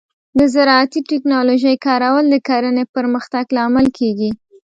[0.39, 4.29] د زراعتي ټیکنالوجۍ کارول د کرنې پرمختګ لامل کیږي.